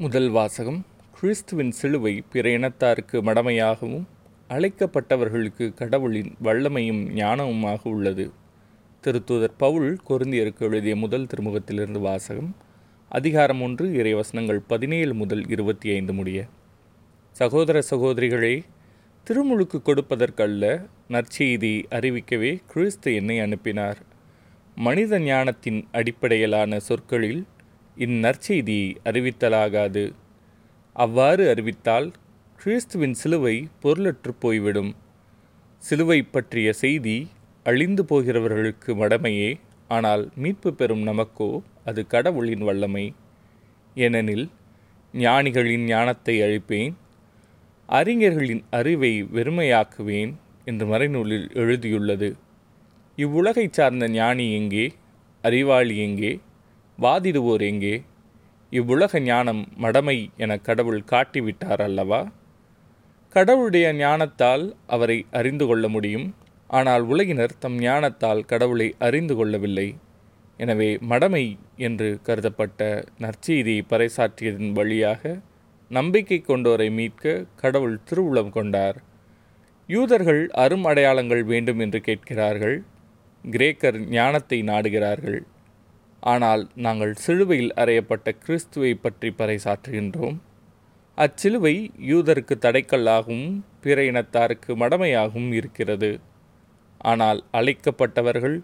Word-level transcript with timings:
முதல் 0.00 0.28
வாசகம் 0.28 0.84
கிறிஸ்துவின் 1.20 1.70
சிலுவை 1.70 2.22
பிற 2.32 2.50
இனத்தாருக்கு 2.50 3.22
மடமையாகவும் 3.22 4.04
அழைக்கப்பட்டவர்களுக்கு 4.48 5.74
கடவுளின் 5.74 6.34
வல்லமையும் 6.42 7.00
ஞானமுமாக 7.14 7.78
உள்ளது. 7.82 8.30
திருத்தூதர் 9.04 9.56
பவுல் 9.56 9.98
கொருந்தியருக்கு 10.08 10.58
எழுதிய 10.58 10.96
முதல் 10.96 11.26
திருமுகத்திலிருந்து 11.26 12.00
வாசகம் 12.00 12.56
அதிகாரம் 13.08 13.62
ஒன்று 13.62 13.88
இறைவசனங்கள் 13.88 14.60
பதினேழு 14.66 15.14
முதல் 15.14 15.48
இருபத்தி 15.48 15.90
ஐந்து 15.90 16.12
முடிய. 16.12 16.46
சகோதர 17.32 17.82
சகோதரிகளே 17.90 18.62
திருமுழுக்கு 19.24 19.80
கொடுப்பதற்கல்ல 19.84 20.86
நற்செய்தி 21.08 21.84
அறிவிக்கவே 21.90 22.62
கிறிஸ்து 22.66 23.14
என்னை 23.14 23.40
அனுப்பினார். 23.40 23.98
மனித 24.74 25.18
ஞானத்தின் 25.18 25.88
அடிப்படையிலான 25.92 26.78
சொற்களில் 26.78 27.46
இந்நற்செய்தி 27.98 28.96
அறிவித்தலாகாது. 29.04 30.12
அவ்வாறு 30.92 31.48
அறிவித்தால் 31.48 32.12
கிறிஸ்துவின் 32.56 33.12
சிலுவை 33.12 33.68
பொருளற்று 33.82 34.32
போய்விடும். 34.38 34.94
சிலுவை 35.82 36.22
பற்றிய 36.22 36.72
செய்தி 36.72 37.16
அழிந்து 37.64 38.02
போகிறவர்களுக்கு 38.02 38.86
மடமையே 38.86 39.50
ஆனால் 39.88 40.30
மீட்பு 40.36 40.74
பெறும் 40.74 41.06
நமக்கோ 41.06 41.60
அது 41.84 42.06
கடவுளின் 42.06 42.64
வல்லமை. 42.64 43.14
ஏனெனில் 43.94 44.46
ஞானிகளின் 45.14 45.84
ஞானத்தை 45.84 46.40
அழிப்பேன் 46.42 46.94
அறிஞர்களின் 47.88 48.62
அறிவை 48.70 49.24
வெறுமையாக்குவேன் 49.24 50.32
என்று 50.64 50.86
மறைநூலில் 50.86 51.46
எழுதியுள்ளது. 51.52 52.28
இவ்வுலகைச் 53.18 53.72
சார்ந்த 53.72 54.08
ஞானி 54.08 54.52
எங்கே? 54.52 54.92
அறிவாளி 55.42 55.98
எங்கே? 55.98 56.32
வாதிடுவோர் 56.98 57.60
எங்கே? 57.60 58.02
இவ்வுலக 58.70 59.20
ஞானம் 59.20 59.68
மடமை 59.76 60.30
என 60.36 60.58
கடவுள் 60.58 61.02
காட்டிவிட்டார் 61.10 61.82
அல்லவா? 61.82 62.28
கடவுளுடைய 63.28 63.92
ஞானத்தால் 63.92 64.64
அவரை 64.86 65.26
அறிந்து 65.30 65.66
கொள்ள 65.66 65.88
முடியும். 65.88 66.34
ஆனால் 66.70 67.02
உலகினர் 67.02 67.58
தம் 67.58 67.78
ஞானத்தால் 67.78 68.44
கடவுளை 68.44 68.94
அறிந்து 68.98 69.36
கொள்ளவில்லை. 69.36 69.96
எனவே 70.56 70.98
மடமை 71.10 71.56
என்று 71.76 72.18
கருதப்பட்ட 72.22 73.04
நற்செய்தியை 73.20 73.82
பறைசாற்றியதன் 73.90 74.72
வழியாக 74.72 75.38
நம்பிக்கை 75.90 76.44
கொண்டோரை 76.46 76.88
மீட்க 76.92 77.44
கடவுள் 77.56 77.98
திருவுளம் 78.10 78.50
கொண்டார். 78.50 78.98
யூதர்கள் 79.86 80.48
அரும் 80.48 80.84
அடையாளங்கள் 80.84 81.44
வேண்டும் 81.44 81.78
என்று 81.78 82.00
கேட்கிறார்கள். 82.00 82.84
கிரேக்கர் 83.44 83.98
ஞானத்தை 84.08 84.62
நாடுகிறார்கள். 84.62 85.40
ஆனால் 86.20 86.68
நாங்கள் 86.74 87.14
சிலுவையில் 87.14 87.72
அறையப்பட்ட 87.76 88.28
கிறிஸ்துவை 88.44 88.94
பற்றி 88.94 89.34
பறைசாற்றுகின்றோம். 89.38 90.38
அச்சிலுவை 91.18 91.90
யூதருக்கு 91.98 92.54
தடைக்கல்லாகவும் 92.60 93.62
பிற 93.80 94.02
இனத்தாருக்கு 94.02 94.76
மடமையாகவும் 94.76 95.52
இருக்கிறது. 95.52 96.20
ஆனால் 96.98 97.44
அழைக்கப்பட்டவர்கள் 97.52 98.62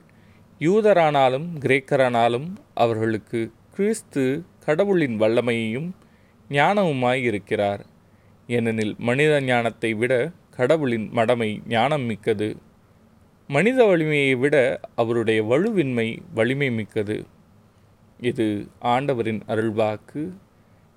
யூதரானாலும் 0.60 1.48
கிரேக்கரானாலும் 1.60 2.48
அவர்களுக்கு 2.74 3.52
கிறிஸ்து 3.74 4.44
கடவுளின் 4.66 5.20
வல்லமையையும் 5.20 5.90
ஞானமுமாய் 6.50 7.22
இருக்கிறார். 7.22 7.82
ஏனெனில் 8.46 8.94
மனித 8.98 9.40
ஞானத்தை 9.40 9.94
விட 9.94 10.32
கடவுளின் 10.50 11.08
மடமை 11.12 11.60
ஞானம் 11.68 12.02
மிக்கது. 12.02 12.56
மனித 13.46 13.84
வலிமையை 13.84 14.34
விட 14.34 14.80
அவருடைய 14.94 15.42
வலுவின்மை 15.42 16.18
வலிமை 16.34 16.70
மிக்கது. 16.70 17.16
இது 18.30 18.44
ஆண்டவரின் 18.80 19.40
அருள்வாக்கு. 19.48 20.22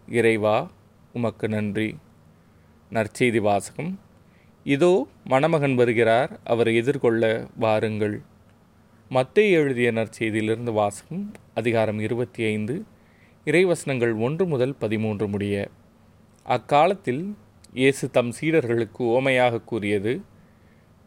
இறைவா 0.08 0.58
உமக்கு 1.14 1.48
நன்றி. 1.50 1.90
நற்செய்தி 2.92 3.42
வாசகம். 3.42 4.00
இதோ 4.66 5.08
மணமகன் 5.24 5.76
வருகிறார் 5.76 6.32
அவரை 6.44 6.76
எதிர்கொள்ள 6.76 7.24
வாருங்கள். 7.58 8.22
மத்திய 9.10 9.60
எழுதிய 9.60 9.92
நற்செய்தியிலிருந்து 9.92 10.72
வாசகம் 10.72 11.26
அதிகாரம் 11.54 12.00
இருபத்தி 12.00 12.44
ஐந்து 12.44 12.76
இறைவசனங்கள் 13.46 14.14
ஒன்று 14.20 14.46
முதல் 14.46 14.76
பதிமூன்று 14.76 15.28
முடிய. 15.28 15.56
அக்காலத்தில் 16.46 17.24
இயேசு 17.74 18.06
தம் 18.12 18.34
சீடர்களுக்கு 18.42 19.04
ஓமையாக 19.18 19.64
கூறியது 19.64 20.22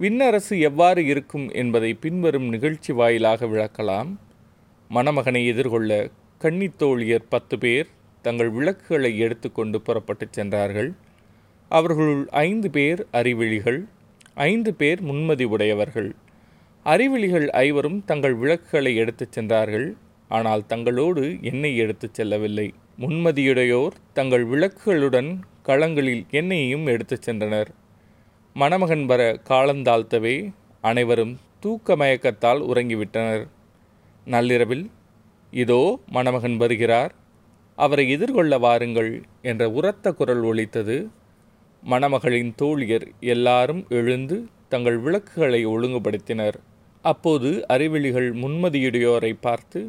விண்ணரசு 0.01 0.61
எவ்வாறு 0.61 1.01
இருக்கும் 1.05 1.47
என்பதை 1.63 1.95
பின்வரும் 1.95 2.49
நிகழ்ச்சி 2.49 2.93
வாயிலாக 2.93 3.47
விளக்கலாம். 3.47 4.11
மணமகனை 4.91 5.47
எதிர்கொள்ள 5.47 6.11
கன்னித்தோழியர் 6.43 7.27
பத்து 7.29 7.59
பேர் 7.59 7.89
தங்கள் 8.23 8.51
விளக்குகளை 8.51 9.19
எடுத்துக்கொண்டு 9.19 9.81
புறப்பட்டுச் 9.81 10.33
சென்றார்கள். 10.33 10.93
அவர்களுள் 11.69 12.29
ஐந்து 12.31 12.71
பேர் 12.71 13.07
அறிவிழிகள் 13.13 13.85
ஐந்து 14.35 14.75
பேர் 14.75 15.03
முன்மதி 15.05 15.45
உடையவர்கள். 15.45 16.15
அறிவிழிகள் 16.83 17.51
ஐவரும் 17.51 18.05
தங்கள் 18.05 18.35
விளக்குகளை 18.35 18.97
எடுத்துச் 18.97 19.33
சென்றார்கள். 19.33 19.97
ஆனால் 20.29 20.65
தங்களோடு 20.69 21.43
எண்ணெய் 21.43 21.77
எடுத்துச் 21.77 22.15
செல்லவில்லை. 22.15 22.75
முன்மதியுடையோர் 22.99 23.97
தங்கள் 24.13 24.47
விளக்குகளுடன் 24.47 25.31
களங்களில் 25.65 26.25
எண்ணெயையும் 26.31 26.87
எடுத்துச் 26.87 27.31
சென்றனர். 27.31 27.67
மணமகன் 28.55 29.07
வர 29.07 29.41
காலந்தாழ்த்தவே 29.49 30.53
அனைவரும் 30.81 31.39
தூக்க 31.61 31.97
மயக்கத்தால் 31.97 32.63
உறங்கிவிட்டனர். 32.63 33.47
நள்ளிரவில் 34.27 34.85
இதோ 35.53 36.01
மணமகன் 36.11 36.57
வருகிறார் 36.57 37.13
அவரை 37.79 38.11
எதிர்கொள்ள 38.11 38.59
வாருங்கள் 38.59 39.23
என்ற 39.43 39.71
உரத்த 39.71 40.13
குரல் 40.13 40.43
ஒலித்தது. 40.43 40.97
மணமகளின் 41.83 42.51
தோழியர் 42.63 43.07
எல்லாரும் 43.21 43.87
எழுந்து 43.89 44.37
தங்கள் 44.69 44.99
விளக்குகளை 44.99 45.67
ஒழுங்குபடுத்தினர். 45.67 46.59
அப்போது 47.05 47.67
அறிவெளிகள் 47.67 48.29
முன்மதியுடையோரை 48.33 49.33
பார்த்து 49.41 49.81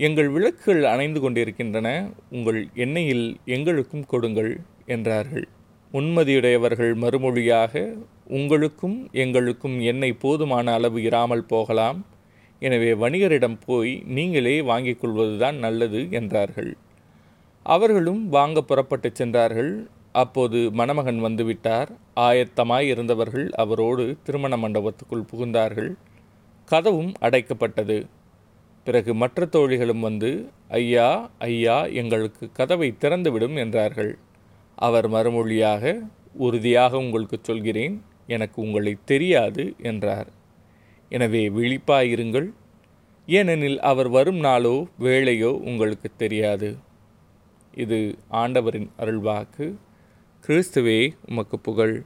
எங்கள் 0.00 0.28
விளக்குகள் 0.28 0.84
அணைந்து 0.84 1.20
கொண்டிருக்கின்றன 1.20 1.88
உங்கள் 2.28 2.60
எண்ணெயில் 2.74 3.36
எங்களுக்கும் 3.46 4.06
கொடுங்கள் 4.06 4.52
என்றார்கள். 4.86 5.46
முன்மதியுடையவர்கள் 5.92 6.92
மறுமொழியாக 6.94 7.72
உங்களுக்கும் 8.26 8.96
எங்களுக்கும் 9.12 9.80
எண்ணெய் 9.80 10.20
போதுமான 10.20 10.72
அளவு 10.72 11.02
இராமல் 11.02 11.46
போகலாம் 11.46 11.98
எனவே 12.66 12.90
வணிகரிடம் 13.02 13.58
போய் 13.66 13.92
நீங்களே 14.16 14.56
வாங்கிக் 14.70 15.00
கொள்வதுதான் 15.00 15.58
நல்லது 15.58 16.00
என்றார்கள். 16.10 16.70
அவர்களும் 17.66 18.22
வாங்க 18.28 18.58
புறப்பட்டு 18.62 19.08
சென்றார்கள். 19.12 19.72
அப்போது 20.22 20.58
மணமகன் 20.70 21.20
வந்துவிட்டார். 21.24 21.90
ஆயத்தமாய் 22.20 22.88
இருந்தவர்கள் 22.92 23.46
அவரோடு 23.62 24.04
திருமண 24.24 24.56
மண்டபத்துக்குள் 24.56 25.28
புகுந்தார்கள். 25.30 25.92
கதவும் 26.68 27.12
அடைக்கப்பட்டது. 27.20 27.98
பிறகு 28.86 29.12
மற்ற 29.14 29.46
தோழிகளும் 29.46 30.02
வந்து 30.08 30.30
ஐயா 30.80 31.08
ஐயா 31.48 31.78
எங்களுக்கு 32.00 32.44
கதவை 32.52 32.88
திறந்துவிடும் 33.00 33.56
என்றார்கள். 33.64 34.12
அவர் 34.78 35.08
மறுமொழியாக 35.10 35.94
உறுதியாக 36.46 36.98
உங்களுக்கு 37.04 37.38
சொல்கிறேன். 37.42 37.96
எனக்கு 38.26 38.58
உங்களை 38.62 38.92
தெரியாது 39.04 39.64
என்றார். 39.90 40.30
எனவே 41.16 41.42
விழிப்பாயிருங்கள். 41.48 42.48
ஏனெனில் 43.28 43.78
அவர் 43.90 44.08
வரும் 44.08 44.40
நாளோ 44.46 44.74
வேளையோ 44.98 45.50
உங்களுக்கு 45.70 46.08
தெரியாது. 46.22 46.70
இது 47.82 47.98
ஆண்டவரின் 48.42 48.88
அருள்வாக்கு. 48.98 49.66
கிறிஸ்துவே 50.46 51.00
உமக்கு 51.28 51.58
புகழ். 51.58 51.96